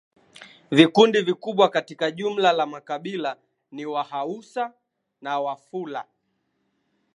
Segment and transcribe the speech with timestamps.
[0.71, 3.37] Vikundi vikubwa katika jumla la makabila
[3.71, 4.73] ni Wahausa
[5.21, 6.05] na Wafula